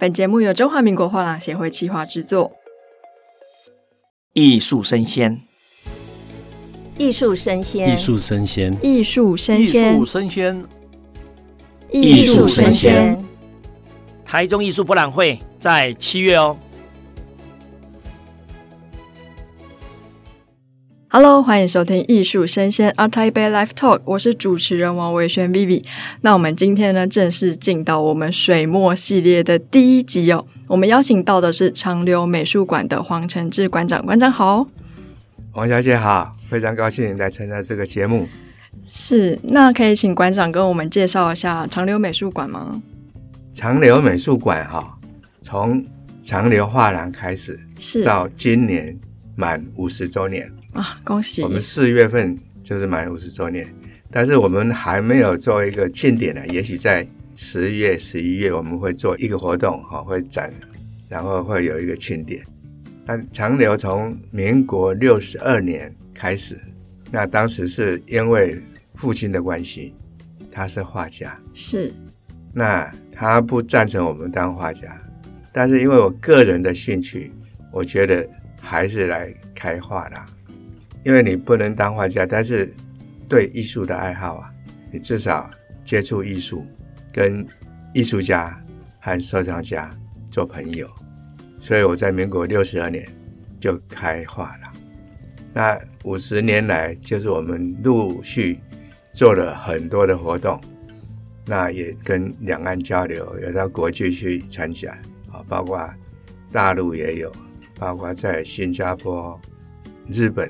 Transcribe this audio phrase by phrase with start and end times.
[0.00, 2.50] 本节目由中华民国画廊协会企划制作。
[4.32, 5.42] 艺术生鲜，
[6.96, 10.66] 艺术生鲜，艺术生鲜，艺术生鲜，艺术生鲜，
[11.92, 13.24] 艺术声鲜。
[14.24, 16.56] 台中艺术博览会在七月哦。
[21.12, 25.84] Hello，欢迎收听艺术生鲜 ART TAIPEI Live Talk，我是主持人王维轩 Vivi。
[26.20, 30.46] 那我们今天呢，正式进到我们水墨系列的第一集哦。
[30.68, 34.64] 我们邀请到的是长流美术馆的黄承志馆长，馆长好。
[35.54, 38.28] 王小姐好，非常高兴来参加这个节目。
[38.86, 42.80] 是，那可以请馆长跟我们介绍一下长流美术馆吗？
[43.52, 44.96] 长流美术馆哈，
[45.42, 45.84] 从
[46.22, 48.96] 长流画廊开始，是到今年
[49.34, 50.48] 满五十周年。
[50.72, 51.42] 啊，恭喜！
[51.42, 53.66] 我们四月份就是满五十周年，
[54.10, 56.46] 但是我们还没有做一个庆典呢。
[56.48, 60.52] 也许在十月、十一月，我们会做一个活动，哈，会展，
[61.08, 62.44] 然后会有一个庆典。
[63.04, 66.56] 那长流从民国六十二年开始，
[67.10, 68.62] 那当时是因为
[68.94, 69.92] 父亲的关系，
[70.52, 71.92] 他是画家，是，
[72.52, 74.96] 那他不赞成我们当画家，
[75.52, 77.32] 但是因为我个人的兴趣，
[77.72, 78.24] 我觉得
[78.60, 80.24] 还是来开画廊。
[81.02, 82.74] 因为你不能当画家，但是
[83.28, 84.52] 对艺术的爱好啊，
[84.92, 85.50] 你至少
[85.82, 86.66] 接触艺术，
[87.12, 87.46] 跟
[87.94, 88.62] 艺术家
[89.00, 89.90] 和收藏家
[90.30, 90.86] 做朋友。
[91.58, 93.06] 所以我在民国六十二年
[93.58, 94.72] 就开画了。
[95.52, 98.58] 那五十年来，就是我们陆续
[99.12, 100.60] 做了很多的活动，
[101.46, 104.92] 那也跟两岸交流，有到国际去参加
[105.32, 105.88] 啊，包括
[106.52, 107.32] 大陆也有，
[107.78, 109.40] 包括在新加坡、
[110.06, 110.48] 日本。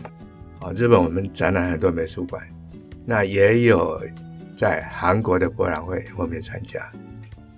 [0.60, 2.46] 啊，日本我们展览很多美术馆，
[3.06, 4.00] 那也有
[4.56, 6.86] 在韩国的博览会，我们也参加，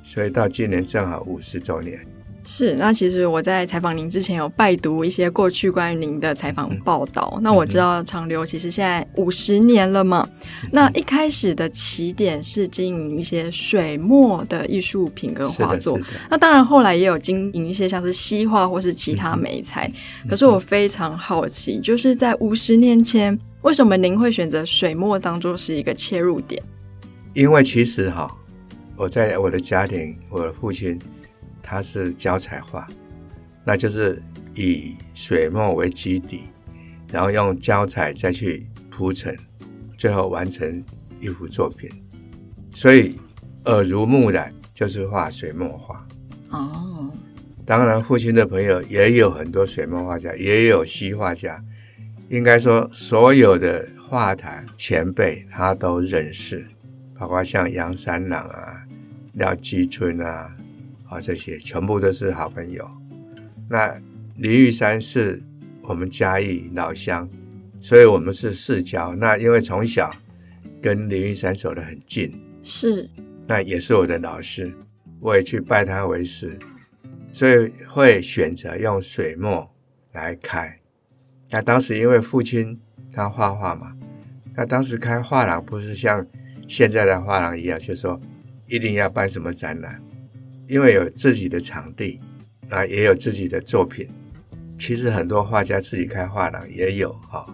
[0.02, 2.00] 所以到今年正好五十周年。
[2.44, 7.32] 是，那其实我在采访您之前有拜读一些过去关于您的采访报道。
[7.36, 10.28] 嗯、那我知道长流其实现在五十年了嘛。
[10.64, 15.98] 嗯、那一开始的起点是经营一些水墨的艺术品跟画作，
[16.28, 19.88] 那当然后来也有经营一些像是西画或是其他美材。
[20.24, 26.60] 嗯、可是我非常好奇，就是在五十年前，为什么您会选择水墨当做是一个切入点？
[27.34, 28.28] 因为其实哈，
[28.96, 30.98] 我在我的家庭，我的父亲。
[31.62, 32.86] 它是胶彩画，
[33.64, 34.20] 那就是
[34.54, 36.42] 以水墨为基底，
[37.10, 39.36] 然后用胶彩再去铺陈，
[39.96, 40.84] 最后完成
[41.20, 41.88] 一幅作品。
[42.72, 43.18] 所以
[43.66, 46.06] 耳濡目染就是画水墨画。
[46.50, 47.10] 哦，
[47.64, 51.62] 当然父亲的朋友也有很多水墨画家，也有西画家。
[52.28, 56.66] 应该说，所有的画坛前辈他都认识，
[57.18, 58.82] 包括像杨三郎啊、
[59.34, 60.50] 廖继春啊。
[61.12, 62.88] 啊，这些全部都是好朋友。
[63.68, 63.94] 那
[64.36, 65.42] 林玉山是
[65.82, 67.28] 我们嘉义老乡，
[67.80, 69.14] 所以我们是世交。
[69.14, 70.10] 那因为从小
[70.80, 73.06] 跟林玉山走得很近，是，
[73.46, 74.72] 那也是我的老师，
[75.20, 76.58] 我也去拜他为师，
[77.30, 79.70] 所以会选择用水墨
[80.12, 80.74] 来开。
[81.50, 82.80] 那当时因为父亲
[83.12, 83.94] 他画画嘛，
[84.54, 86.26] 那当时开画廊不是像
[86.66, 88.18] 现在的画廊一样，就是说
[88.66, 90.02] 一定要办什么展览。
[90.68, 92.18] 因为有自己的场地，
[92.68, 94.08] 啊，也有自己的作品。
[94.78, 97.46] 其实很多画家自己开画廊也有哈，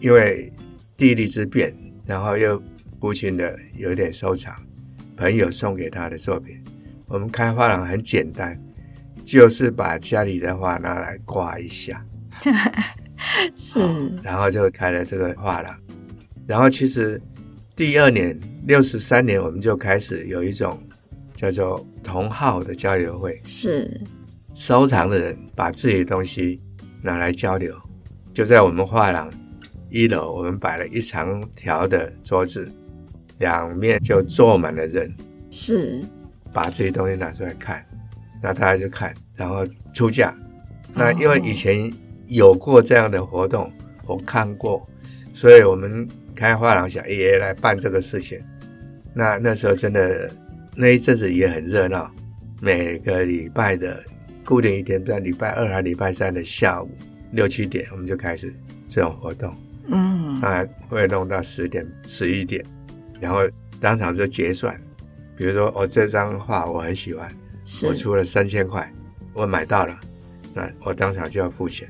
[0.00, 0.52] 因为
[0.96, 1.74] 地利之便，
[2.06, 2.62] 然后又
[3.00, 4.54] 父亲的有点收藏，
[5.16, 6.62] 朋友送给他的作品。
[7.06, 8.58] 我们开画廊很简单，
[9.24, 12.02] 就是把家里的画拿来挂一下，
[13.56, 13.80] 是，
[14.22, 15.78] 然后就开了这个画廊。
[16.46, 17.20] 然后其实
[17.76, 20.80] 第二年六十三年，我们就开始有一种。
[21.38, 23.88] 叫做同好的交流会，是
[24.54, 26.60] 收藏的人把自己的东西
[27.00, 27.72] 拿来交流，
[28.34, 29.30] 就在我们画廊
[29.88, 32.68] 一楼，我们摆了一长条的桌子，
[33.38, 35.14] 两面就坐满了人，
[35.48, 36.02] 是
[36.52, 37.86] 把这些东西拿出来看，
[38.42, 39.64] 那大家就看，然后
[39.94, 40.36] 出价。
[40.92, 41.88] 那因为以前
[42.26, 43.72] 有过这样的活动，
[44.08, 44.84] 我看过，
[45.32, 48.42] 所以我们开画廊想也来办这个事情。
[49.14, 50.28] 那那时候真的。
[50.80, 52.08] 那一阵子也很热闹，
[52.60, 54.00] 每个礼拜的
[54.44, 56.88] 固定一天，在礼拜二还礼拜三的下午
[57.32, 58.54] 六七点，我们就开始
[58.86, 59.52] 这种活动。
[59.88, 62.64] 嗯，啊，会弄到十点、十一点，
[63.18, 63.40] 然后
[63.80, 64.80] 当场就结算。
[65.36, 67.28] 比如说，我这张画我很喜欢，
[67.82, 68.88] 我出了三千块，
[69.32, 69.98] 我买到了，
[70.54, 71.88] 那我当场就要付钱，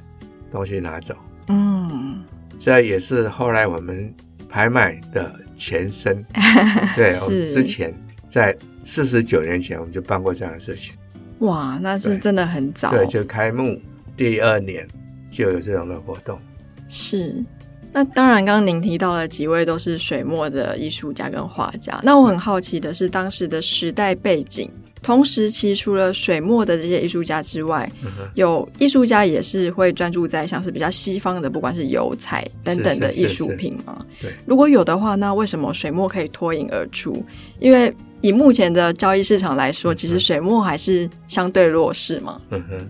[0.51, 1.15] 东西拿走。
[1.49, 2.25] 嗯，
[2.59, 4.15] 这也是后来我们
[4.49, 6.25] 拍卖的前身。
[6.97, 7.95] 对，我们之前
[8.27, 8.57] 在。
[8.89, 10.95] 四十九年前，我们就办过这样的事情。
[11.41, 12.91] 哇，那是真的很早。
[12.91, 13.79] 对，就开幕
[14.17, 14.89] 第二年
[15.31, 16.41] 就有这种的活动。
[16.89, 17.45] 是。
[17.93, 22.01] 那当然，刚刚您提到了几位都是水墨的艺术家跟画家。
[22.03, 24.71] 那我很好奇的是，当时的时代背景。
[25.01, 34.05] 同时期除了水墨的这些艺术家之外，嗯、有艺术家也是会专注在像是比较西方的，不管是油彩等等的艺术品吗？
[34.21, 37.23] 对，如果有的话，那为什么水墨可以脱颖而出？
[37.61, 42.41] 因为以目前的交易市场来说，其实水墨还是相对弱势嘛。
[42.51, 42.89] 嗯哼，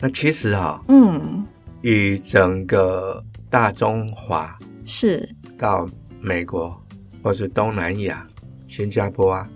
[0.00, 1.44] 那其实哈，嗯，
[1.82, 5.86] 以整个大中华是到
[6.20, 6.76] 美国
[7.22, 8.26] 或是东南亚、
[8.66, 9.48] 新加坡啊、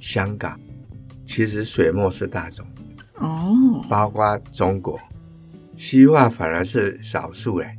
[0.00, 0.58] 香港。
[1.26, 2.66] 其实水墨是大众
[3.14, 5.00] 哦，包括中国，
[5.76, 7.76] 西画反而是少数哎。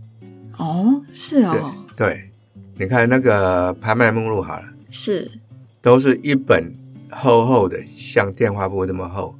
[0.57, 2.31] 哦，是哦，对，对，
[2.75, 5.30] 你看那个拍卖目录好了，是，
[5.81, 6.74] 都是一本
[7.17, 9.33] 厚厚的，像电话簿那么厚，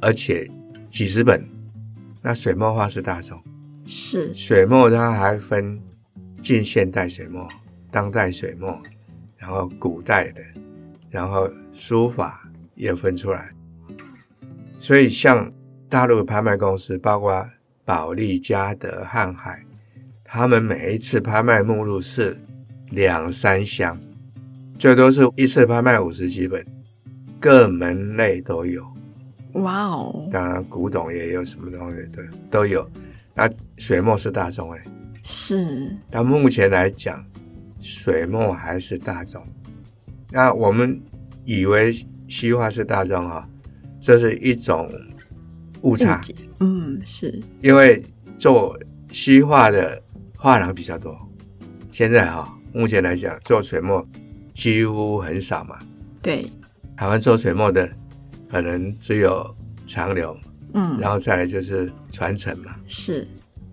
[0.00, 0.48] 而且
[0.90, 1.42] 几十本。
[2.20, 3.42] 那水墨画是大众，
[3.86, 5.80] 是水墨，它还分
[6.42, 7.48] 近现代水墨、
[7.90, 8.80] 当代水墨，
[9.36, 10.40] 然后古代的，
[11.10, 13.50] 然后书法也分出来。
[14.78, 15.50] 所以，像
[15.88, 17.44] 大陆拍卖公司，包括
[17.84, 19.64] 保利、嘉德、瀚海，
[20.22, 22.36] 他们每一次拍卖目录是
[22.90, 23.98] 两三箱，
[24.78, 26.64] 最多是一次拍卖五十几本，
[27.42, 28.86] 各门类都有。
[29.54, 30.28] 哇哦！
[30.32, 32.88] 当然，古董也有什么东西，对，都有。
[33.34, 34.80] 那水墨是大众哎，
[35.24, 35.90] 是。
[36.08, 37.22] 但目前来讲，
[37.80, 39.44] 水墨还是大众。
[40.30, 40.98] 那我们
[41.44, 41.92] 以为
[42.28, 43.46] 西画是大众哈。
[44.00, 44.90] 这是一种
[45.82, 46.20] 误差，
[46.60, 48.02] 嗯，是因为
[48.38, 48.76] 做
[49.12, 50.00] 西画的
[50.36, 51.16] 画廊比较多，
[51.90, 54.04] 现在哈，目前来讲做水墨
[54.54, 55.78] 几乎很少嘛。
[56.20, 56.50] 对，
[57.02, 57.90] 台湾做水墨的
[58.48, 59.52] 可能只有
[59.88, 60.38] 长流，
[60.72, 62.76] 嗯，然后再来就是传承嘛。
[62.86, 63.26] 是，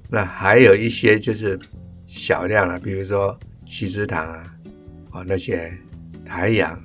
[0.10, 1.60] 那还有一些就是
[2.08, 3.38] 小量啊，比如说
[3.68, 4.44] 西之堂啊，
[5.12, 5.72] 哦那些
[6.26, 6.76] 台阳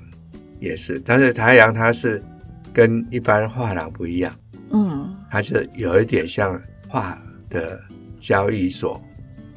[0.59, 2.23] 也是，但是台阳它是。
[2.71, 4.35] 跟一般画廊不一样，
[4.71, 7.17] 嗯，它是有一点像画
[7.49, 7.79] 的
[8.19, 9.01] 交易所，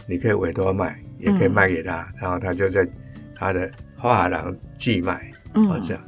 [0.07, 2.89] 你可以委托卖，也可以卖给他，嗯、然后他就在
[3.35, 6.03] 他的画廊寄卖，嗯，这样。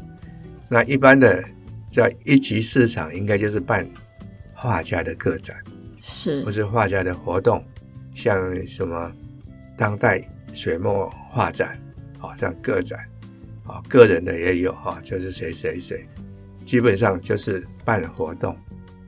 [0.73, 1.45] 那一般的
[1.91, 3.85] 在一级市场，应该就是办
[4.55, 5.57] 画家的个展，
[6.01, 7.65] 是，或是画家的活动，
[8.15, 9.13] 像什么
[9.77, 10.23] 当代
[10.55, 11.77] 水墨画展，
[12.21, 13.01] 好像个展，
[13.65, 16.07] 啊，个人的也有哈，就是谁谁谁。
[16.65, 18.57] 基本上就是办活动，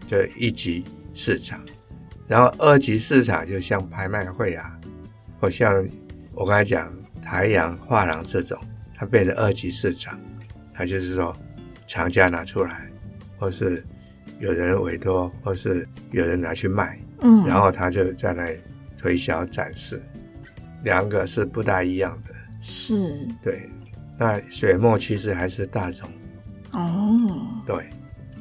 [0.09, 0.83] 就一级
[1.15, 1.65] 市场，
[2.27, 4.77] 然后二级市场就像拍卖会啊，
[5.39, 5.87] 或像
[6.35, 6.93] 我刚才讲
[7.23, 8.59] 台阳画廊这种，
[8.97, 10.19] 它变成二级市场，
[10.75, 11.33] 它就是说
[11.93, 12.91] 厂家拿出来，
[13.39, 13.85] 或是
[14.41, 18.59] 有人委托，或是有人拿去卖，嗯，然后他就在那里
[18.97, 20.03] 推销展示，
[20.85, 22.95] 两个是不大一样的，是，
[23.43, 23.69] 对，
[24.17, 26.09] 那水墨其实还是大众。
[26.71, 27.91] 哦，对，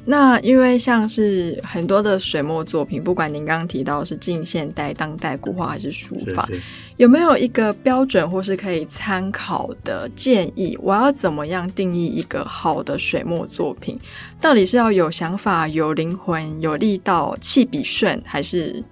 [0.04, 6.62] 那因为像是很多的水墨作品，不管您刚刚提到是近现代、当代、古画还是书法，是是
[6.96, 10.76] 有没有一个标准或是可以参考的建议？
[10.82, 13.96] 我要怎么样定义一个好的水墨作品？
[14.40, 18.82] 到底是要有想法、有灵魂、有力道、气笔顺，还是？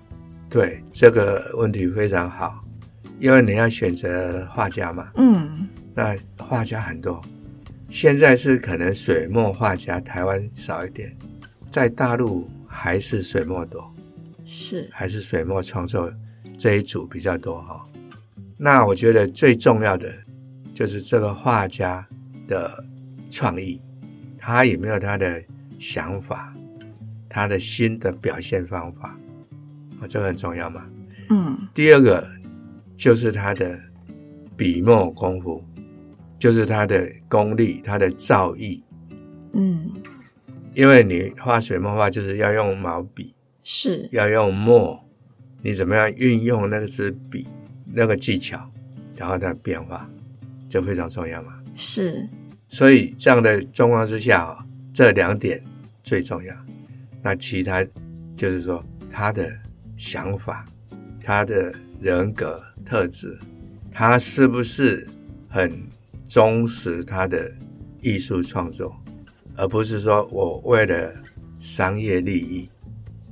[0.48, 2.62] 对，这个问题非常好，
[3.18, 7.20] 因为你要选择画家嘛，嗯，那画家很多。
[7.90, 11.14] 现在是可能水墨画家台湾少一点，
[11.70, 13.92] 在大陆还是水墨多，
[14.44, 16.10] 是还是水墨创作
[16.56, 17.82] 这一组比较多哈。
[18.56, 20.10] 那我觉得最重要的
[20.72, 22.06] 就是这个画家
[22.46, 22.84] 的
[23.28, 23.80] 创意，
[24.38, 25.42] 他有没有他的
[25.80, 26.54] 想法，
[27.28, 29.18] 他的新的表现方法，
[30.00, 30.86] 啊，这个很重要嘛。
[31.30, 32.24] 嗯，第二个
[32.96, 33.76] 就是他的
[34.56, 35.62] 笔墨功夫。
[36.40, 38.80] 就是他的功力，他的造诣，
[39.52, 39.90] 嗯，
[40.72, 44.98] 因为你画水墨画就是要用毛笔，是要用墨，
[45.60, 47.46] 你怎么样运用那个支笔
[47.92, 48.70] 那个技巧，
[49.14, 50.08] 然后它变化
[50.66, 51.60] 就非常重要嘛。
[51.76, 52.26] 是，
[52.70, 54.56] 所以这样的状况之下，
[54.94, 55.62] 这两点
[56.02, 56.56] 最重要。
[57.20, 57.84] 那其他
[58.34, 59.54] 就是说他的
[59.98, 60.64] 想法，
[61.22, 61.70] 他的
[62.00, 63.38] 人格特质，
[63.92, 65.06] 他是不是
[65.46, 65.70] 很。
[66.30, 67.50] 忠实他的
[68.00, 68.96] 艺术创作，
[69.56, 71.12] 而不是说我为了
[71.58, 72.70] 商业利益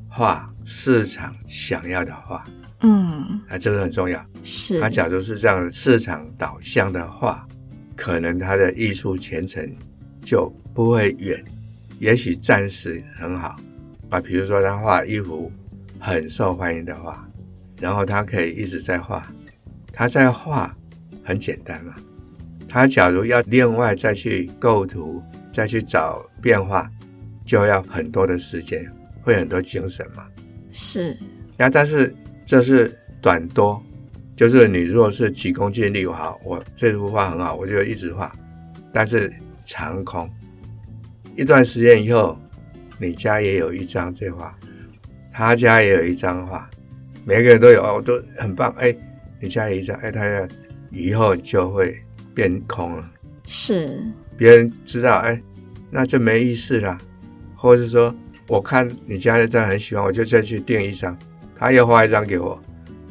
[0.09, 2.45] 画市场想要的画。
[2.81, 4.21] 嗯，啊，这个很重要。
[4.43, 7.47] 是，他假如是这样市场导向的话，
[7.95, 9.73] 可能他的艺术前程
[10.21, 11.45] 就不会远，
[12.01, 13.55] 也许暂时很好，
[14.11, 15.53] 啊，比如说他画一幅
[16.01, 17.25] 很受欢迎的画，
[17.81, 19.33] 然后他可以一直在画，
[19.93, 20.77] 他在画
[21.23, 21.95] 很简单嘛。
[22.69, 26.89] 他假如要另外再去构图，再去找变化，
[27.47, 28.87] 就要很多的时间，
[29.23, 30.27] 会很多精神嘛。
[30.71, 31.17] 是。
[31.57, 33.83] 那但是这是短多，
[34.37, 38.31] 就是你如果是急功近利，好，我这幅画很好，我就一直画。
[38.93, 39.33] 但是
[39.65, 40.29] 长空，
[41.37, 42.39] 一段时间以后，
[43.01, 44.55] 你家也有一张这画，
[45.33, 46.69] 他家也有一张画，
[47.25, 48.71] 每个人都有哦，都很棒。
[48.79, 48.95] 哎，
[49.41, 50.47] 你家有一张，哎，他家
[50.91, 51.99] 以后就会。
[52.39, 53.11] 变空了，
[53.49, 54.01] 是
[54.37, 55.43] 别人知道，哎，
[55.91, 56.97] 那就没意思了。
[57.57, 58.15] 或者是说，
[58.47, 61.19] 我看你家的这很喜欢，我就再去订一张，
[61.57, 62.63] 他又画一张给我，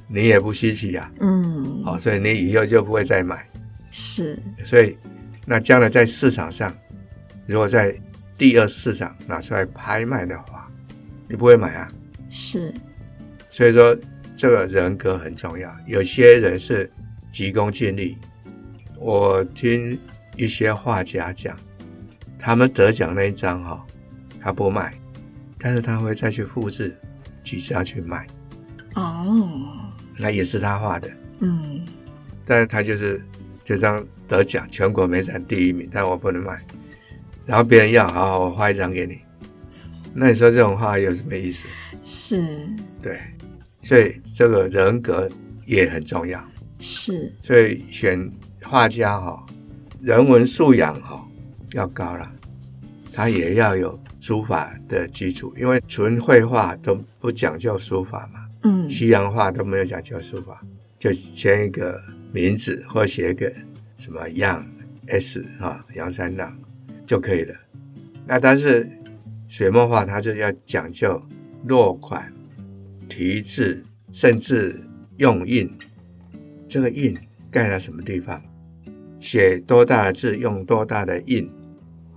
[0.08, 1.20] 你也不稀奇呀、啊。
[1.20, 3.46] 嗯，好，所以你以后就不会再买。
[3.92, 4.98] 是，所以
[5.46, 6.74] 那将来在市场上，
[7.46, 7.94] 如果在
[8.38, 10.72] 第二市场拿出来拍卖的话，
[11.28, 11.86] 你不会买啊。
[12.30, 12.74] 是，
[13.50, 13.94] 所以说
[14.38, 15.70] 这个人格很重要。
[15.86, 16.90] 有些人是
[17.30, 18.18] 急功近利。
[19.00, 19.98] 我听
[20.36, 21.56] 一些画家讲，
[22.40, 23.86] 他们得奖那一张哈，
[24.42, 24.94] 他不卖，
[25.60, 26.96] 但是他会再去复制
[27.44, 28.26] 几张去卖。
[28.96, 29.50] 哦，
[30.18, 31.86] 那也是他画的，嗯，
[32.44, 33.22] 但是他就是
[33.64, 36.60] 这张得奖全国美展第一名，但我不能卖。
[37.46, 39.20] 然后别人要，好好，我画一张给你。
[40.14, 41.68] 那你说这种画有什么意思？
[42.04, 42.68] 是，
[43.02, 43.20] 对，
[43.84, 45.30] 所以这个人格
[45.66, 46.44] 也很重要。
[46.80, 48.28] 是，所以选。
[48.64, 49.46] 画家哈，
[50.02, 51.26] 人文素养哈
[51.74, 52.32] 要高了，
[53.14, 58.48] 他也要有书法的基础，因为纯绘画都不讲究书法嘛。
[58.64, 60.62] 嗯，西洋画都没有讲究书法，
[60.98, 62.02] 就签一个
[62.34, 63.52] 名字或写一个
[63.98, 64.66] 什么样
[65.08, 66.58] S 啊，杨三郎
[67.06, 67.56] 就可以了。
[68.26, 68.90] 那但是
[69.48, 71.22] 水墨画它就要讲究
[71.66, 72.34] 落款、
[73.08, 74.84] 题字，甚至
[75.18, 75.72] 用印，
[76.68, 77.18] 这个印
[77.52, 78.42] 盖在什么地方？
[79.20, 81.52] 写多大的字，用多大的印，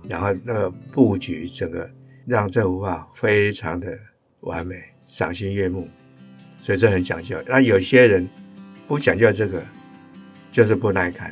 [0.07, 1.89] 然后那个布局，整个
[2.27, 3.97] 让这幅画非常的
[4.41, 4.75] 完美，
[5.07, 5.89] 赏心悦目，
[6.61, 7.35] 所以这很讲究。
[7.47, 8.29] 那有些人
[8.87, 9.63] 不讲究这个，
[10.51, 11.31] 就是不耐看；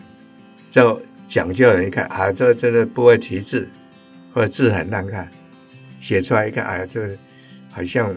[0.71, 3.69] 就讲究人一看啊，这个真的不会题字，
[4.33, 5.29] 或者字很难看，
[5.99, 7.15] 写出来一看，哎呀，这个
[7.71, 8.11] 好像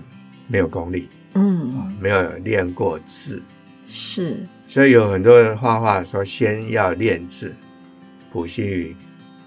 [0.49, 3.43] 没有功力，嗯，没有练过字，
[3.85, 4.39] 是。
[4.73, 7.55] 所以有很多人画画说，先要练字，
[8.33, 8.97] 普希语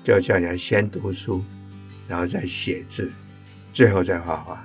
[0.04, 1.44] 就叫人先读书，
[2.08, 3.12] 然后再写字，
[3.74, 4.64] 最后再画画，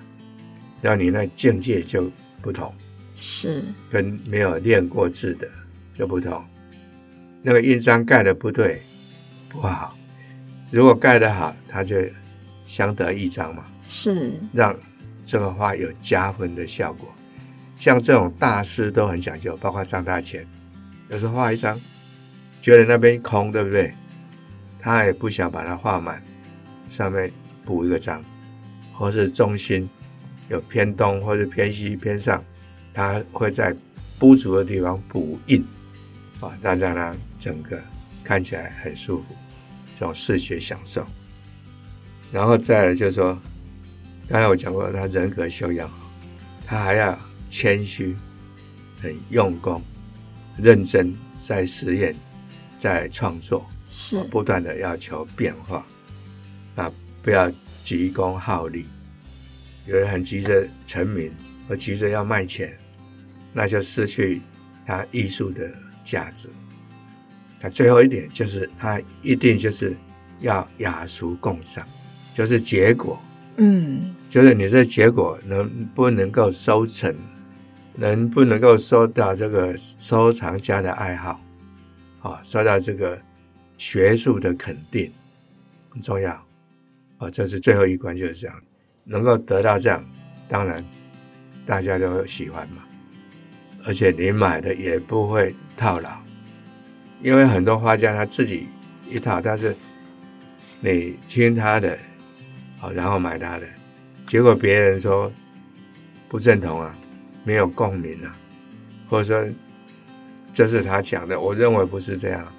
[0.82, 2.12] 然后你那境界就
[2.42, 2.74] 不同，
[3.14, 3.64] 是。
[3.88, 5.48] 跟没有练过字的
[5.94, 6.44] 就不同。
[7.40, 8.82] 那个印章盖的不对，
[9.48, 9.96] 不好；
[10.70, 11.96] 如果盖得好，它就
[12.66, 14.34] 相得益彰嘛，是。
[14.52, 14.78] 让
[15.24, 17.08] 这个画有加分的效果。
[17.80, 20.46] 像这种大师都很讲究，包括张大千，
[21.08, 21.80] 有时候画一张，
[22.60, 23.90] 觉得那边空，对不对？
[24.78, 26.22] 他也不想把它画满，
[26.90, 27.32] 上面
[27.64, 28.22] 补一个章，
[28.92, 29.88] 或是中心
[30.50, 32.44] 有偏东，或是偏西、偏上，
[32.92, 33.74] 他会在
[34.18, 35.64] 不足的地方补印，
[36.38, 37.80] 啊，让让它整个
[38.22, 39.34] 看起来很舒服，
[39.98, 41.02] 这种视觉享受。
[42.30, 43.38] 然后再来就是说，
[44.28, 45.90] 刚才我讲过，他人格修养，
[46.66, 47.18] 他还要。
[47.50, 48.16] 谦虚，
[49.02, 49.82] 很用功，
[50.56, 51.12] 认真
[51.44, 52.14] 在实验，
[52.78, 55.84] 在创作，是不断的要求变化，
[56.76, 56.90] 啊，
[57.22, 57.52] 不要
[57.82, 58.86] 急功好利。
[59.86, 61.32] 有人很急着成名，
[61.68, 62.74] 或急着要卖钱，
[63.52, 64.40] 那就失去
[64.86, 65.68] 他艺术的
[66.04, 66.48] 价值。
[67.60, 69.96] 那最后一点就是，他一定就是
[70.38, 71.84] 要雅俗共赏，
[72.32, 73.20] 就是结果，
[73.56, 77.12] 嗯，就是你这结果能不能够收成。
[78.00, 81.38] 能不能够收到这个收藏家的爱好，
[82.22, 83.20] 啊，收到这个
[83.76, 85.12] 学术的肯定
[85.90, 86.32] 很重要，
[87.18, 88.56] 啊，这是最后一关，就是这样，
[89.04, 90.02] 能够得到这样，
[90.48, 90.82] 当然
[91.66, 92.82] 大家都喜欢嘛，
[93.84, 96.08] 而且你买的也不会套牢，
[97.20, 98.66] 因为很多画家他自己
[99.10, 99.76] 一套，但是
[100.80, 101.98] 你听他的，
[102.78, 103.66] 好，然后买他的，
[104.26, 105.30] 结果别人说
[106.30, 106.96] 不认同啊。
[107.44, 108.36] 没有共鸣啊，
[109.08, 109.52] 或者说
[110.52, 112.52] 这是他讲的，我认为不是这样，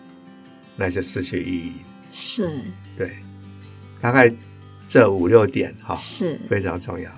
[0.75, 1.73] 那就失去意义。
[2.11, 2.61] 是，
[2.97, 3.15] 对，
[4.01, 4.33] 大概
[4.87, 7.11] 这五六点哈，是非常重要。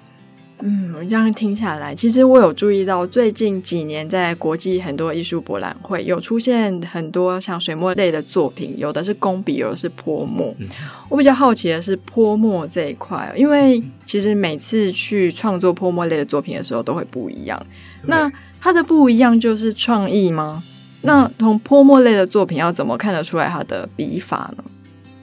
[0.65, 10.55] 嗯，我这样听下来，其实我有注意到，最近几年在国际很多艺术博览会有出现很多像水墨类的作品，有的是工笔，有的是泼墨。
[10.60, 10.67] 嗯、
[11.10, 17.62] 我比较好奇的是泼墨这一块，因为其实每次去创作泼墨类的作品的时候都会不一样。
[18.03, 20.63] 那它的不一样就是创意吗？
[21.01, 24.63] 那从泼墨类的作品要怎么看得出来它的笔法呢？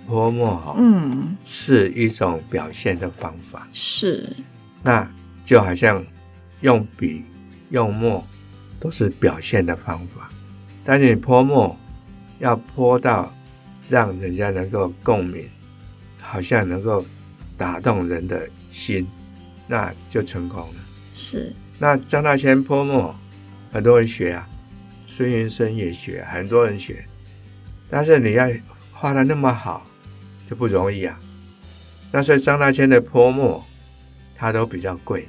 [0.07, 4.37] 泼墨哈，嗯，是一种表现的方法，是
[4.83, 5.11] 那。
[5.51, 6.07] 就好像
[6.61, 7.25] 用笔、
[7.71, 8.25] 用墨
[8.79, 10.31] 都是表现的方法，
[10.85, 11.77] 但是你泼墨
[12.39, 13.35] 要泼到
[13.89, 15.45] 让人家能够共鸣，
[16.21, 17.05] 好像能够
[17.59, 19.05] 打动人的心，
[19.67, 20.75] 那就成功了。
[21.13, 21.53] 是。
[21.81, 23.13] 那张大千泼墨，
[23.73, 24.49] 很多人学啊，
[25.09, 27.05] 孙云生也学，很多人学，
[27.91, 28.49] 但是你要
[28.93, 29.85] 画的那么好，
[30.49, 31.19] 就不容易啊。
[32.13, 33.67] 那所以张大千的泼墨，
[34.37, 35.27] 它都比较贵。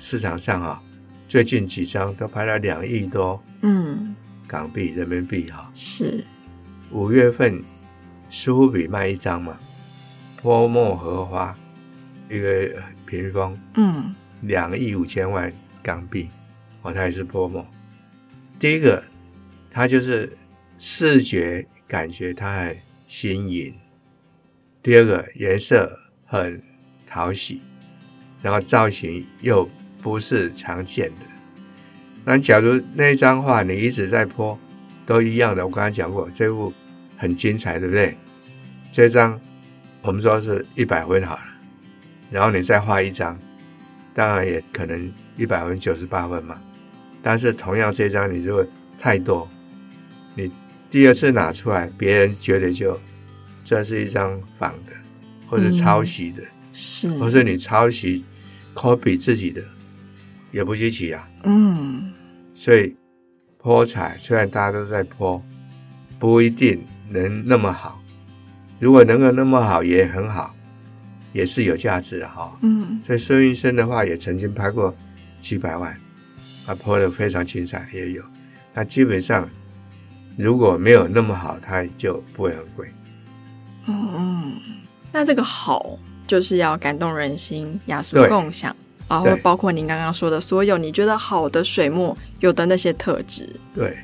[0.00, 0.82] 市场上啊，
[1.26, 4.14] 最近几张都拍了两亿多，嗯，
[4.46, 5.70] 港币、人民币哈。
[5.74, 6.24] 是
[6.90, 7.62] 五月份，
[8.30, 9.58] 苏富比卖一张嘛，
[10.36, 11.54] 泼墨荷花
[12.30, 15.52] 一个屏风，嗯，两亿五千万
[15.82, 16.30] 港币，
[16.82, 17.66] 哦，它也是泼墨。
[18.58, 19.02] 第一个，
[19.70, 20.38] 它就是
[20.78, 23.72] 视觉感觉它很新颖；
[24.82, 26.62] 第二个，颜色很
[27.06, 27.60] 讨喜，
[28.40, 29.68] 然后造型又。
[30.02, 31.26] 不是常见的。
[32.24, 34.58] 那假如那张画你一直在泼，
[35.06, 35.66] 都一样的。
[35.66, 36.72] 我刚才讲过，这幅
[37.16, 38.16] 很精彩，对不对？
[38.92, 39.40] 这张
[40.02, 41.42] 我们说是一百分好了，
[42.30, 43.38] 然后你再画一张，
[44.12, 46.60] 当然也可能一百分九十八分嘛。
[47.22, 48.66] 但是同样这张你如果
[48.98, 49.48] 太多，
[50.34, 50.52] 你
[50.90, 52.98] 第二次拿出来，别人觉得就
[53.64, 54.92] 这是一张仿的，
[55.46, 58.24] 或者抄袭的，嗯、是，或是你抄袭
[58.74, 59.62] copy 自己的。
[60.50, 62.12] 也不稀奇啊，嗯，
[62.54, 62.96] 所以
[63.58, 65.42] 泼彩虽然大家都在泼，
[66.18, 68.00] 不一定能那么好。
[68.78, 70.54] 如果能够那么好，也很好，
[71.32, 72.56] 也是有价值的哈。
[72.62, 74.94] 嗯，所以孙云生的话也曾经拍过
[75.40, 75.94] 几百万，
[76.64, 78.22] 他泼的非常精彩，也有。
[78.72, 79.48] 那基本上
[80.36, 82.88] 如果没有那么好，它就不会很贵。
[83.86, 84.52] 嗯嗯，
[85.12, 88.74] 那这个好就是要感动人心，雅俗共享。
[89.08, 93.96] 然后包括您刚刚说的所有你觉得好的水墨有的那些特质，对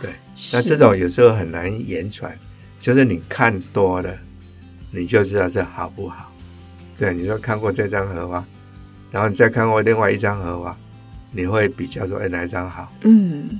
[0.00, 0.10] 对，
[0.52, 2.32] 那这种有时候很难言传，
[2.80, 4.16] 就是你看多了，
[4.92, 6.32] 你就知道这好不好。
[6.96, 8.44] 对，你说看过这张荷花，
[9.10, 10.76] 然后你再看过另外一张荷花，
[11.32, 12.92] 你会比较说，哎，哪一张好？
[13.02, 13.58] 嗯，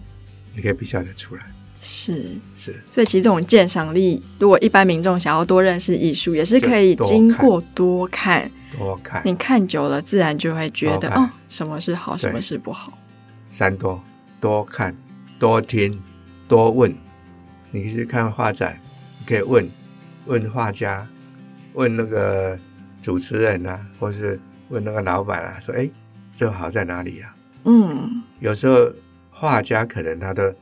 [0.55, 1.43] 你可以比较得出来。
[1.81, 2.25] 是
[2.57, 8.43] 是，所以其实这种鉴赏力，如果一般民众想要多认识艺术，也是可以经过多看。
[8.43, 8.51] 多看，
[9.25, 12.99] 你看久了，自然就会觉得哦，什么是好，什么是不好。
[13.49, 14.03] 三多，
[14.41, 14.97] 多看，
[15.39, 16.01] 多听，
[16.49, 16.95] 多问。
[17.71, 18.79] 你去看画展，
[19.19, 19.71] 你可以问
[20.27, 21.07] 问画家，
[21.73, 22.59] 问那个
[23.01, 25.89] 主持人啊，或是问那个老板啊，说：“哎，
[26.37, 28.93] 这好在哪里呀？”嗯，有时候
[29.31, 30.55] 画家可能他都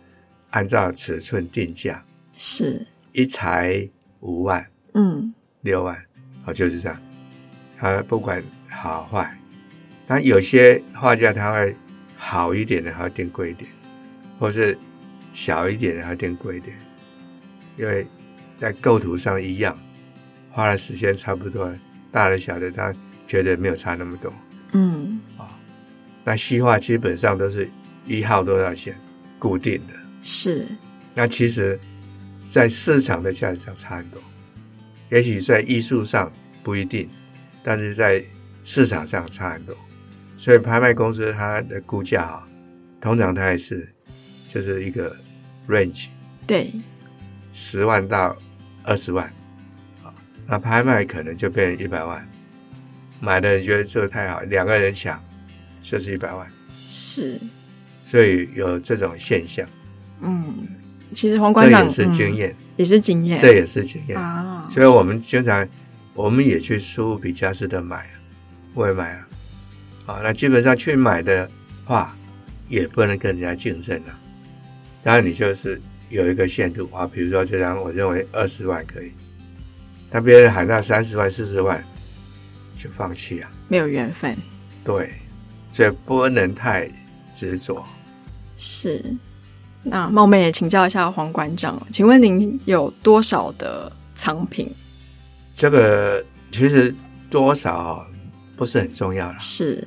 [0.51, 3.89] 按照尺寸定价，是一裁
[4.21, 6.01] 五万，嗯，六万，
[6.45, 7.01] 好，就是这样。
[7.81, 9.35] 他不管好坏，
[10.07, 11.75] 但有些画家他会
[12.15, 13.71] 好一点的，还要定贵一点，
[14.39, 14.77] 或是
[15.33, 16.77] 小一点的，他定贵一点，
[17.79, 18.07] 因为
[18.61, 19.77] 在构图上一样，
[20.51, 21.73] 花的时间差不多，
[22.13, 22.93] 大的小的他
[23.27, 24.31] 觉得没有差那么多。
[24.75, 25.49] 嗯，啊、哦，
[26.23, 27.71] 那西画基本上都是
[28.05, 28.95] 一号多少钱
[29.39, 30.69] 固定的，是。
[31.15, 31.81] 那其实，
[32.45, 34.23] 在市场的价值上差很多，
[35.11, 36.31] 也许在艺术上
[36.63, 37.09] 不一定。
[37.63, 38.23] 但是在
[38.65, 39.77] 市场上差很多，
[40.39, 42.49] 所以拍卖公司它的估价啊，
[43.01, 43.89] 通常它也是
[44.53, 45.15] 就是一个
[45.69, 46.07] range，
[46.47, 46.73] 对，
[47.53, 48.37] 十万到
[48.85, 49.27] 二十万，
[50.03, 50.13] 啊，
[50.47, 52.27] 那拍卖可能就变成一百万，
[53.21, 55.23] 买的人觉得做得太好，两个人抢
[55.83, 56.47] 就是一百万，
[56.89, 57.41] 是，
[58.05, 59.67] 所以有这种现象。
[60.21, 60.67] 嗯，
[61.15, 65.67] 其实黄馆长这也是经验，嗯，也是经验，这也是经验啊，所以我们经常。
[66.21, 68.11] 我们也去苏富比佳士的买，
[68.75, 69.29] 我也买啊，
[70.05, 71.51] 啊，那基本上去买的
[71.87, 72.15] 话，
[72.69, 74.15] 也不能跟人家竞争了。
[75.03, 75.81] 当然，你就是
[76.11, 79.13] 有一个限度啊，比如说这张，我认为二十万可以，
[80.11, 81.83] 但别人喊到三十万、四十万，
[82.79, 84.37] 就放弃啊，没有缘分。
[84.85, 85.15] 对，
[85.71, 86.87] 所以不能太
[87.33, 87.83] 执着。
[88.59, 89.03] 是，
[89.83, 94.71] 那冒昧也请教一下黄馆长，请问您有多少的藏品？
[95.61, 96.95] 这个其实
[97.29, 98.07] 多少
[98.57, 99.87] 不是很重要了，是，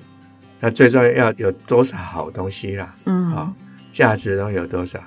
[0.60, 2.96] 那最重要要有多少好东西啦？
[3.06, 3.54] 嗯，啊、哦，
[3.92, 5.00] 价值能有多少？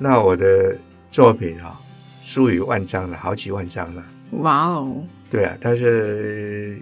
[0.00, 0.76] 那我的
[1.12, 1.72] 作品啊、哦，
[2.20, 4.04] 数以万张了，好几万张了。
[4.32, 5.00] 哇哦！
[5.30, 6.76] 对啊，但是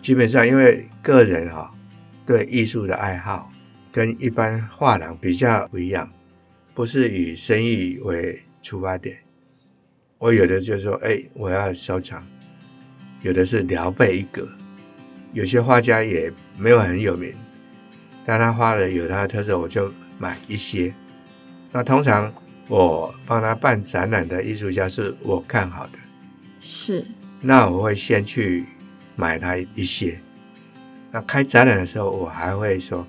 [0.00, 1.76] 基本上因为个人哈、哦，
[2.24, 3.52] 对艺术的爱好
[3.92, 6.10] 跟一般画廊比较不一样，
[6.74, 9.18] 不是以生意为出发点。
[10.16, 12.22] 我有的就是说，哎，我要收藏；
[13.22, 14.48] 有的是聊备一格。
[15.32, 17.34] 有些画家也没有很有名，
[18.26, 20.92] 但他画的有他的特色，我就买一些。
[21.72, 22.32] 那通常
[22.68, 25.98] 我帮他办展览的艺术家是我看好的，
[26.60, 27.04] 是。
[27.40, 28.66] 那我会先去
[29.16, 30.18] 买他一些。
[31.12, 33.06] 那开展览的时候，我还会说，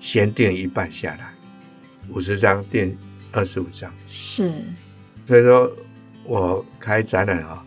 [0.00, 1.32] 先订一半下来，
[2.08, 2.96] 五十张订
[3.32, 3.92] 二十五张。
[4.06, 4.52] 是。
[5.26, 5.70] 所以说。
[6.24, 7.66] 我开展览啊，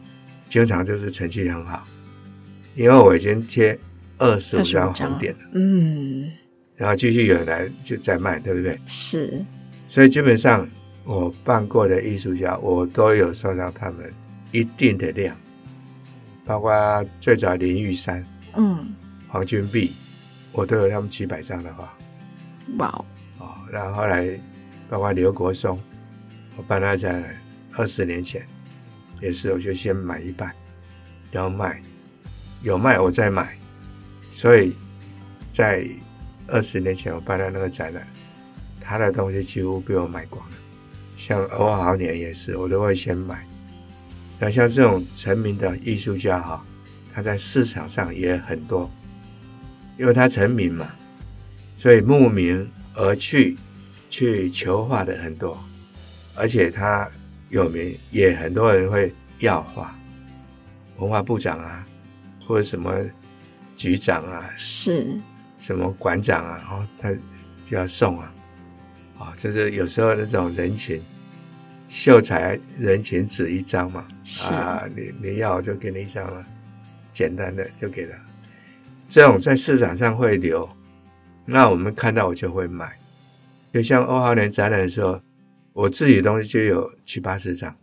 [0.55, 1.83] 经常就是成绩很好，
[2.75, 3.77] 因为我已经贴
[4.17, 6.31] 二十五张红点了，嗯，
[6.77, 8.79] 然后继续有人来就再卖，对不对？
[8.85, 9.43] 是，
[9.89, 10.65] 所以基本上
[11.03, 14.09] 我办过的艺术家，我都有收到他们
[14.53, 15.35] 一定的量，
[16.45, 18.95] 包括最早林玉山，嗯，
[19.27, 19.91] 黄君璧，
[20.53, 21.93] 我都有他们几百张的画，
[22.77, 23.05] 哇
[23.39, 24.39] 哦，然后后来
[24.89, 25.77] 包括刘国松，
[26.55, 27.35] 我办他展览。
[27.77, 28.41] 二十年前
[29.21, 30.51] 也是，我就先买一半，
[31.31, 31.81] 然后卖，
[32.61, 33.57] 有卖我再买，
[34.29, 34.73] 所以
[35.53, 35.87] 在
[36.47, 38.05] 二十年前我办的那个展览，
[38.79, 40.55] 他的东西几乎被我买光了。
[41.15, 43.45] 像欧豪年也是，我都会先买。
[44.37, 46.65] 那像这种成名的艺术家哈，
[47.13, 48.91] 他在市场上也很多，
[49.97, 50.91] 因为他成名嘛，
[51.77, 53.55] 所以慕名而去
[54.09, 55.57] 去求画的很多，
[56.35, 57.09] 而且他。
[57.55, 59.97] 有名也很多人会要画，
[60.97, 61.85] 文化部长啊，
[62.45, 62.93] 或者什么
[63.77, 65.17] 局长啊，是
[65.57, 67.13] 什么馆长啊，哦，他
[67.65, 68.33] 就要送啊，
[69.17, 71.01] 啊、哦，就是有时候那种人情
[71.87, 74.05] 秀才人情纸一张嘛，
[74.51, 76.45] 啊，你你要我就给你一张了，
[77.13, 78.17] 简单的就给他，
[79.07, 80.69] 这种在市场上会流，
[81.45, 82.99] 那我们看到我就会买，
[83.71, 85.17] 就像欧豪年展览的时候。
[85.75, 87.75] 我自己的东西就有七八十张，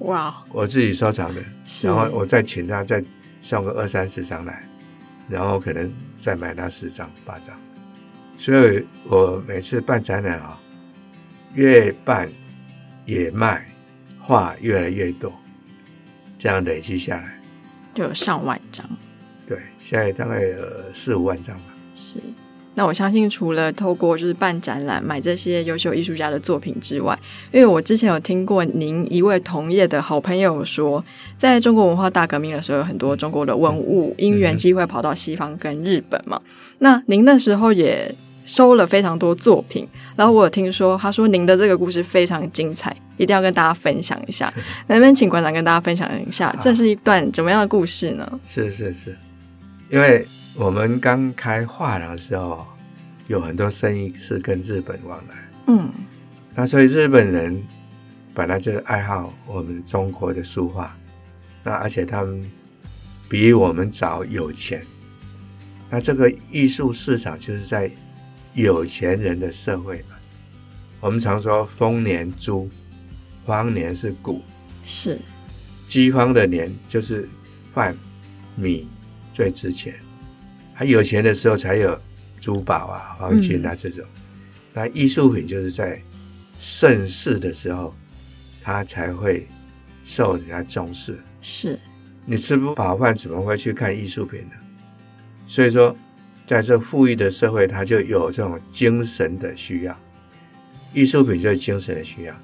[0.00, 0.44] 哇！
[0.50, 1.40] 我自己收藏的，
[1.80, 3.02] 然后我再请他再
[3.40, 4.68] 送个二三十张来，
[5.28, 7.56] 然后可能再买他十张八张，
[8.36, 10.60] 所以我每次办展览啊，
[11.54, 12.28] 越办
[13.06, 13.70] 也卖，
[14.18, 15.32] 画越来越多，
[16.36, 17.40] 这样累积下来
[17.94, 18.84] 就有上万张。
[19.46, 21.66] 对，现在大概有四五万张吧。
[21.94, 22.18] 是。
[22.74, 27.18] 那我相信，除了透过就是办展览买这些优秀艺术家的作品之外，
[27.52, 31.04] 因为我之前有听过您一位同业的好朋友说，
[31.36, 36.40] 在中国文化大革命的时候，有很多中国的文物因缘机会跑到西方跟日本嘛。
[36.78, 38.14] 那您那时候也
[38.46, 44.50] 收了非常多作品，然后我有听说，他说您的这个故事非常精彩，一定要跟大家分享一下。
[44.86, 48.40] 能不能请馆长跟大家分享一下，这是一段怎么样的故事呢？
[48.48, 49.14] 是是是，
[49.90, 50.26] 因为。
[50.54, 52.66] 我们刚开画廊的时候，
[53.26, 55.34] 有很多生意是跟日本往来。
[55.68, 55.90] 嗯，
[56.54, 57.62] 那所以日本人
[58.34, 60.94] 本来就爱好我们中国的书画，
[61.64, 62.44] 那而且他们
[63.30, 64.84] 比我们早有钱。
[65.88, 67.90] 那这个艺术市场就是在
[68.52, 70.16] 有钱人的社会嘛。
[71.00, 72.68] 我们常说丰年猪，
[73.46, 74.42] 荒年是谷，
[74.84, 75.18] 是
[75.88, 77.26] 饥荒的年就是
[77.72, 77.96] 饭
[78.54, 78.86] 米
[79.32, 79.94] 最值钱。
[80.74, 81.98] 还有钱的时候才有
[82.40, 84.32] 珠宝啊、黄金啊这种，嗯、
[84.72, 86.00] 那艺术品就是在
[86.58, 87.94] 盛世的时候，
[88.62, 89.46] 他才会
[90.02, 91.18] 受人家重视。
[91.40, 91.78] 是，
[92.24, 94.52] 你吃不饱饭，怎么会去看艺术品呢？
[95.46, 95.94] 所以说，
[96.46, 99.96] 在这富裕的社会，他就有这种精神的需要，
[100.92, 102.34] 艺术品就是精神的需要。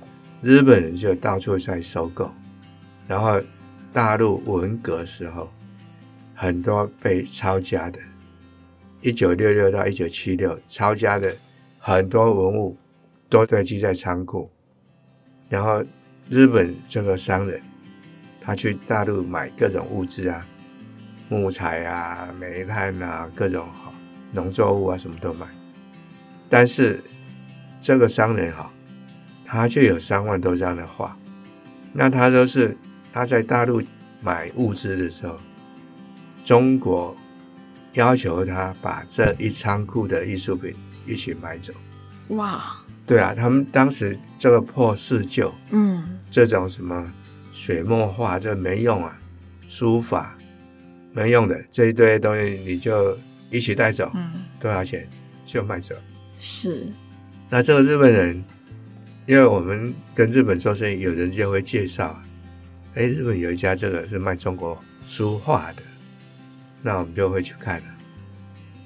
[0.42, 2.32] 日本人就到处在收购，
[3.06, 3.40] 然后
[3.92, 5.50] 大陆文革时候，
[6.34, 7.98] 很多被抄家的。
[9.00, 11.32] 一九六六到一九七六，抄家的
[11.78, 12.76] 很多文物
[13.28, 14.50] 都堆积在仓库，
[15.48, 15.84] 然后
[16.28, 17.62] 日本这个商人，
[18.40, 20.44] 他去大陆买各种物资啊，
[21.28, 23.94] 木材啊、煤炭啊，各种哈
[24.32, 25.46] 农作物啊，什么都买。
[26.48, 27.00] 但是
[27.80, 28.68] 这个商人哈，
[29.46, 31.16] 他就有三万多张的画，
[31.92, 32.76] 那他都是
[33.12, 33.80] 他在大陆
[34.20, 35.36] 买物资的时候，
[36.44, 37.16] 中国。
[37.98, 40.72] 要求他把这一仓库的艺术品
[41.04, 41.72] 一起买走。
[42.28, 42.76] 哇！
[43.04, 47.12] 对啊，他们当时这个破四旧，嗯，这种什么
[47.52, 49.18] 水墨画这没用啊，
[49.68, 50.38] 书法
[51.12, 53.18] 没用的这一堆东西，你就
[53.50, 54.08] 一起带走。
[54.14, 54.30] 嗯，
[54.60, 55.08] 多少钱？
[55.44, 55.92] 就卖走。
[56.38, 56.86] 是。
[57.50, 58.44] 那这个日本人，
[59.26, 62.22] 因为我们跟日本做生意，有人就会介绍，
[62.94, 65.82] 哎，日本有一家这个是卖中国书画的，
[66.82, 67.86] 那我们就会去看了。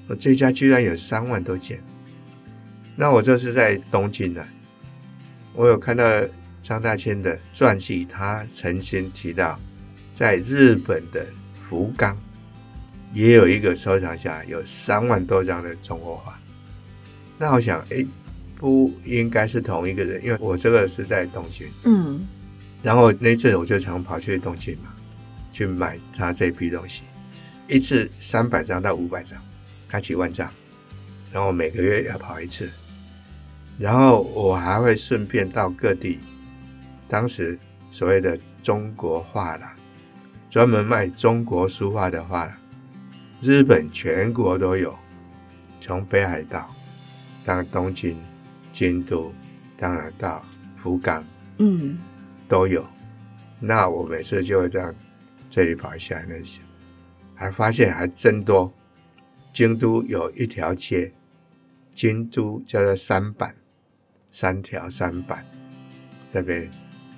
[0.07, 1.81] 我这家居然有三万多件。
[2.95, 4.43] 那我这是在东京呢，
[5.53, 6.03] 我有看到
[6.61, 9.59] 张大千的传记，他曾经提到，
[10.13, 12.17] 在日本的福冈
[13.13, 16.39] 也有一个收藏家，有三万多张的中国画。
[17.37, 18.05] 那我想，哎。
[18.55, 22.25] 不应该是同一个人，因为我这个是在东京，嗯，
[22.81, 24.93] 然后那阵我就常跑去东京嘛，
[25.51, 27.01] 去买他这批东西，
[27.67, 29.41] 一次三百张到五百张，
[29.87, 30.49] 开几万张，
[31.31, 32.69] 然后每个月要跑一次，
[33.77, 36.19] 然后我还会顺便到各地，
[37.07, 37.57] 当时
[37.91, 39.69] 所谓的中国画廊，
[40.49, 42.55] 专门卖中国书画的画廊，
[43.41, 44.97] 日本全国都有，
[45.79, 46.73] 从北海道
[47.45, 48.17] 到东京。
[48.75, 49.31] 京都，
[49.77, 50.43] 当然到
[50.81, 51.23] 福冈，
[51.59, 51.95] 嗯，
[52.49, 52.83] 都有。
[53.59, 54.95] 那我每次就会这样
[55.47, 56.59] 这里跑一下，那些
[57.35, 58.71] 还发现还真多。
[59.51, 61.11] 京都有一条街，
[61.93, 63.53] 京都叫做三坂，
[64.29, 65.43] 三条三坂，
[66.33, 66.69] 这边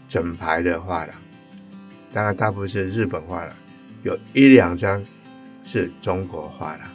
[0.07, 1.15] 整排的画廊，
[2.11, 3.55] 当然大部分是日本画廊，
[4.03, 5.03] 有一两张
[5.63, 6.87] 是中国画廊，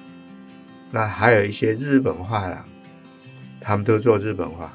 [0.91, 2.65] 那还有一些日本画廊。
[3.63, 4.73] 他们都做日本画，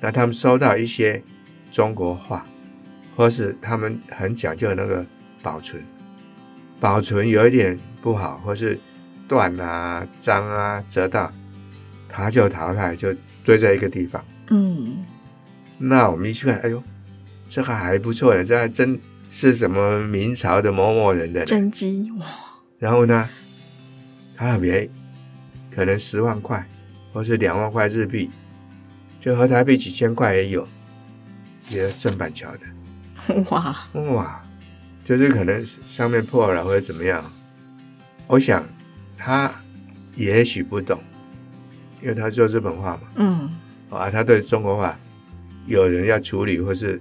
[0.00, 1.22] 那他们收到一些
[1.70, 2.44] 中国画，
[3.14, 5.06] 或是他们很讲究那个
[5.42, 5.80] 保存，
[6.80, 8.78] 保存有一点不好，或是
[9.28, 11.32] 断啊、脏啊、折到，
[12.08, 14.24] 它就淘汰，就堆在一个地方。
[14.48, 15.04] 嗯，
[15.78, 16.82] 那我们一去看，哎呦，
[17.48, 22.26] 这个还不错的，这还真是什么明朝的某某人的真迹哇。
[22.78, 23.28] 然后呢，
[24.36, 24.90] 它很便宜，
[25.74, 26.66] 可能十万块。
[27.12, 28.28] 或是两万块日币，
[29.22, 30.68] 就和台币几千块也有，
[31.70, 33.42] 也是正板桥的。
[33.48, 33.74] 哇
[34.12, 34.42] 哇，
[35.06, 37.24] 就是可能上面破了或者怎么样。
[38.26, 38.66] 我想
[39.16, 39.48] 他
[40.16, 41.00] 也许不懂，
[42.02, 43.02] 因为他说日本话嘛。
[43.14, 43.50] 嗯。
[43.88, 44.98] 啊，他对中国话
[45.66, 47.00] 有人要处理，或是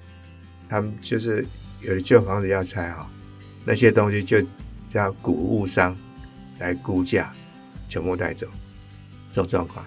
[0.70, 1.44] 他们就是
[1.82, 3.10] 有的旧房子要拆哈，
[3.66, 4.38] 那些东西就
[4.94, 5.98] 叫古物商
[6.60, 7.34] 来估价，
[7.90, 8.46] 全部带走，
[9.32, 9.84] 这种状况。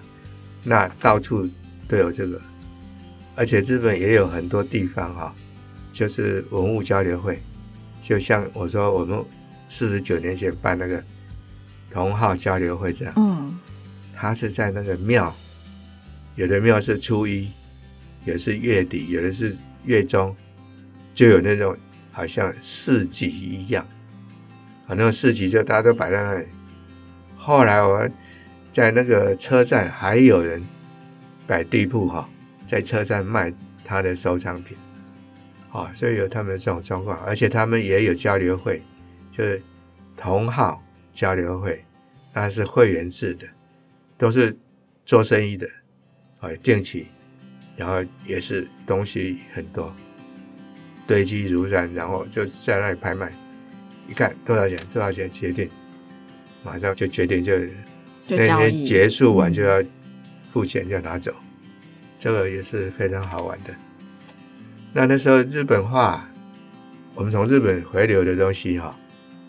[0.64, 1.48] 那到处
[1.86, 2.42] 都有这个，
[3.36, 5.32] 而且日本也有很多地方哈，
[5.92, 7.40] 就是文物交流会，
[8.00, 9.24] 就像我说我们
[9.68, 11.02] 四十九年前办那个
[11.90, 13.58] 同号交流会这样，嗯，
[14.14, 15.34] 他是在那个庙，
[16.36, 17.50] 有的庙是初一，
[18.24, 20.34] 有的是月底，有的是月中，
[21.14, 21.76] 就有那种
[22.12, 23.86] 好像市集一样，
[24.86, 26.46] 啊，那种市集就大家都摆在那里，
[27.36, 28.08] 后来我。
[28.70, 30.62] 在那个车站还有人
[31.48, 32.28] 摆地铺哈，
[32.64, 33.52] 在车站卖
[33.84, 34.76] 他的收藏品，
[35.82, 38.82] 啊，所以有他们的这种状况，而且他们也有交流会，
[39.32, 39.62] 就是
[40.16, 41.84] 同号交流会，
[42.32, 43.46] 那是会员制的，
[44.16, 44.56] 都是
[45.04, 45.68] 做生意的，
[46.40, 47.06] 啊，定期，
[47.76, 49.94] 然后也是东西很多，
[51.06, 53.32] 堆积如山，然后就在那里拍卖，
[54.08, 55.68] 一看多少钱多少钱，决定，
[56.62, 57.52] 马上就决定就。
[58.30, 59.82] 那天结束完就要
[60.50, 61.70] 付钱，就拿走，嗯，
[62.18, 63.74] 这个也是非常好玩的。
[64.92, 66.26] 那那时候日本画，
[67.14, 68.94] 我们从日本回流的东西哈，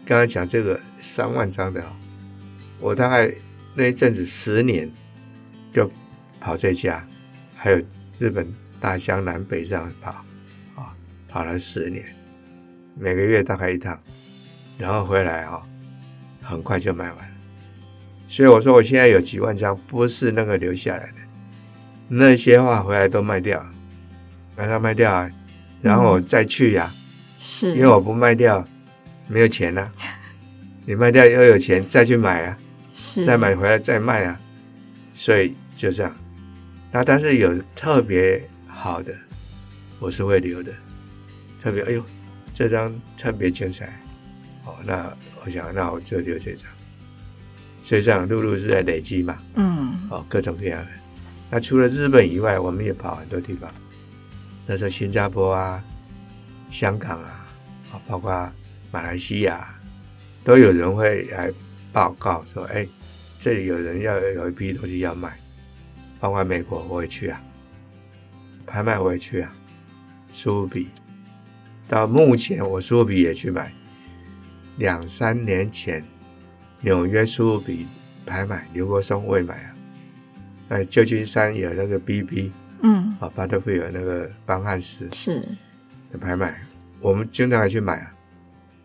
[0.06, 1.84] 刚才讲这个三万张的，
[2.80, 3.34] 我大概
[3.74, 4.92] 那一阵子十年
[5.72, 5.90] 就
[6.40, 7.06] 跑这家，
[7.56, 7.82] 还有
[8.20, 8.46] 日本
[8.80, 10.12] 大江南北这样跑
[10.76, 10.94] 啊，
[11.28, 12.06] 跑了十年，
[12.98, 13.98] 每个月大概一趟，
[14.78, 15.64] 然后回来哈，
[16.42, 17.36] 很快就卖完。
[18.28, 21.18] 所以我说，我现在有几万张，不是那个留下来的，
[22.08, 23.66] 那些画回来都卖掉，
[24.60, 25.32] 把它卖掉啊，
[25.82, 28.62] 然后我再去呀、啊嗯，是，因为我不卖掉，
[29.30, 29.92] 没有钱呐、啊，
[30.86, 32.58] 你卖掉又有钱再去买啊，
[32.92, 34.38] 是，再买回来再卖啊，
[35.14, 36.14] 所以就这样。
[36.92, 39.16] 那但是有特别好的，
[39.98, 40.74] 我是会留的，
[41.64, 42.04] 特别哎呦，
[42.54, 43.86] 这张特别精彩，
[44.66, 45.10] 哦，那
[45.46, 46.70] 我想那我就留这张。
[47.82, 50.92] 所以这样，陆陆是在累积嘛，嗯，哦，各种各样的。
[51.50, 53.72] 那除了日本以外，我们也跑很多地方。
[54.72, 55.84] 那时候新加坡啊、
[56.70, 57.48] 香港啊，
[57.92, 58.32] 啊，包括
[58.92, 59.68] 马来西亚，
[60.44, 61.52] 都有人会来
[61.92, 62.88] 报告说：“哎，
[63.40, 65.36] 这里有人要有一批东西要卖。”
[66.22, 67.42] 包括美国，我也去啊，
[68.68, 69.52] 拍卖我也去啊，
[70.32, 70.90] 苏比。
[71.88, 73.74] 到目前，我苏比也去买。
[74.78, 76.06] 两三年前。
[76.82, 77.88] 纽约苏比
[78.24, 79.76] 拍卖，刘国松未买啊，
[80.70, 82.52] 呃，旧金山有那个 BB，
[82.82, 85.42] 嗯，啊，巴特菲尔那个邦汉斯是。
[86.12, 86.60] 的拍卖，
[87.02, 88.16] 我们经常去买啊。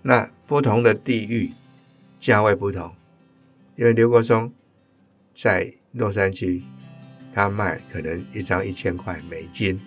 [0.03, 1.51] 那不同的地域
[2.21, 2.95] 价位不同，
[3.77, 4.53] 因为刘国松
[5.35, 6.63] 在洛杉矶，
[7.33, 9.81] 他卖可能一张一千块美金，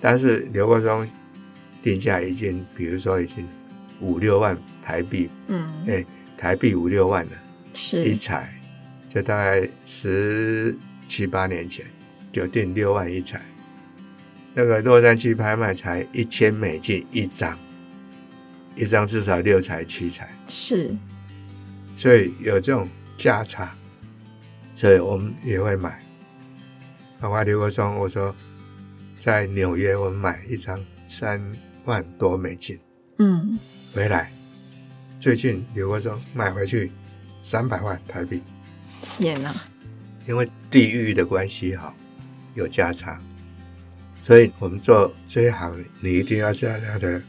[0.00, 1.08] 但是刘国松
[1.82, 3.46] 定价已经，比如说已经
[4.00, 6.04] 五六万台币，嗯，哎，
[6.36, 7.32] 台币五六万了，
[7.72, 8.04] 是。
[8.04, 8.52] 一彩，
[9.08, 10.76] 这大概十
[11.08, 11.86] 七八年前
[12.34, 13.40] 就定六万一彩，
[14.54, 17.56] 那个洛杉矶拍卖才一千美金一张，
[18.74, 20.96] 一张至少六彩七彩，是，
[21.94, 23.72] 所以有这种价差，
[24.74, 26.02] 所以我们也会买。
[27.20, 28.34] 包括刘国松，我说
[29.20, 31.40] 在纽约我们买一张三
[31.84, 32.76] 万多美金，
[33.18, 33.56] 嗯，
[33.94, 34.32] 回来。
[35.20, 36.90] 最近刘国松买回去
[37.44, 38.42] 三百万台币，
[39.00, 39.54] 天哪！
[40.26, 41.94] 因为地域的关系哈，
[42.54, 43.20] 有价差，
[44.22, 47.22] 所以我们做这一行，你一定要知道它的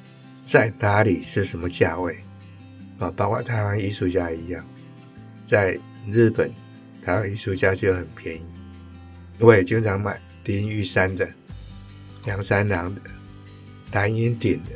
[0.43, 2.17] 在哪里是什么价位
[2.99, 3.11] 啊。
[3.15, 4.65] 包括台湾艺术家一样，
[5.45, 6.51] 在日本，
[7.01, 8.45] 台湾艺术家就很便宜。
[9.39, 11.27] 我也经常买林玉山的、
[12.23, 13.01] 梁三郎的、
[13.91, 14.69] 蓝云鼎的，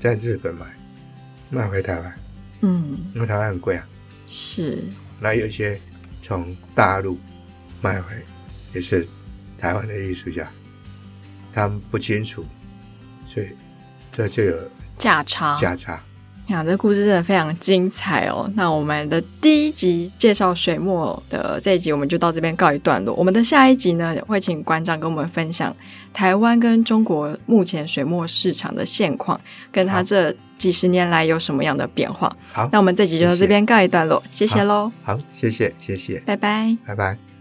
[0.00, 0.66] 在日本买，
[1.50, 2.20] 卖回台湾，
[2.62, 3.86] 嗯，因为台湾很贵啊。
[4.26, 4.82] 是，
[5.20, 5.80] 那有些
[6.22, 7.18] 从大陆
[7.80, 8.14] 买回，
[8.72, 9.06] 也是
[9.60, 10.48] 台湾的艺术家，
[11.52, 12.44] 他们不清楚，
[13.26, 13.48] 所以
[14.10, 14.56] 这就有
[14.96, 16.00] 价差，价差。
[16.46, 18.50] 呀，这故事真的非常精彩哦！
[18.56, 23.14] 那我们的第一集介绍水墨的这一集，我们就到这边告一段落。
[23.14, 25.72] 我们的下一集呢，会请馆长跟我们分享
[26.12, 32.36] 台湾跟中国目前水墨市场的现况，跟他这几十年来有什么样的变化。
[32.52, 34.90] 好，那我们这集就到这边告一段落，谢谢喽。
[35.04, 37.39] 好，谢谢，谢谢，拜拜，拜拜。